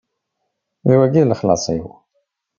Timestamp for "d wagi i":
0.87-1.25